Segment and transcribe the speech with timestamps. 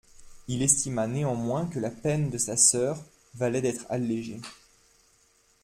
[0.47, 2.99] Il estima néanmoins que la peine de sa sœur
[3.35, 4.41] valait d'être allégée.